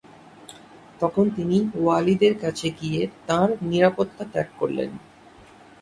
তখন 0.99 1.25
তিনি 1.35 1.57
ওয়ালিদের 1.75 2.33
কাছে 2.39 2.67
গিয়ে 2.79 3.01
তাঁর 3.27 3.49
নিরাপত্তা 3.63 4.23
ত্যাগ 4.31 4.47
করলেন। 4.59 4.89